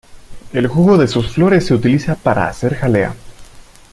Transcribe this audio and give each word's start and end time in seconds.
El 0.51 0.65
jugo 0.65 0.97
de 0.97 1.07
sus 1.07 1.29
flores 1.31 1.67
se 1.67 1.75
utiliza 1.75 2.15
para 2.15 2.47
hacer 2.47 2.73
jalea. 2.73 3.13